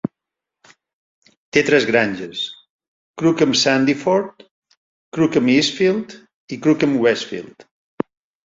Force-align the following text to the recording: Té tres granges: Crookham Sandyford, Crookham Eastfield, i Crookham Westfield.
Té 1.57 1.61
tres 1.67 1.85
granges: 1.89 2.41
Crookham 3.23 3.53
Sandyford, 3.65 4.47
Crookham 5.19 5.53
Eastfield, 5.59 6.17
i 6.57 6.61
Crookham 6.65 7.01
Westfield. 7.07 7.71